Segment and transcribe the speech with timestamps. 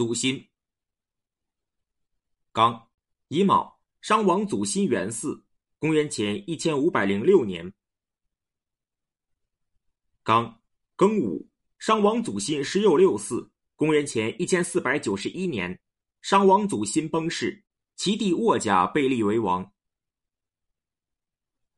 [0.00, 0.48] 祖辛。
[2.52, 2.88] 刚，
[3.28, 5.42] 乙卯，商王祖辛元嗣，
[5.78, 7.70] 公元前一千五百零六年。
[10.22, 10.58] 刚，
[10.96, 11.46] 庚午，
[11.78, 15.78] 商王祖辛十有六嗣，公元前一千四百九十一年，
[16.22, 17.62] 商王祖辛崩逝，
[17.94, 19.70] 其弟沃甲被立为王。